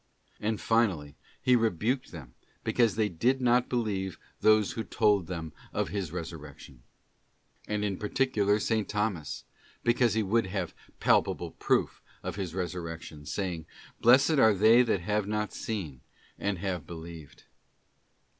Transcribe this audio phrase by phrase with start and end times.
[0.39, 5.89] And finally, He rebuked them because they did not believe those who told them of
[5.89, 6.81] His resurrection;
[7.67, 8.83] {and in par ticular, S.
[8.87, 13.67] Thomas—because he would have palpable proof of His resurrection—saying'
[14.01, 16.01] Blessed are they that have not seen,
[16.39, 17.43] and have believed.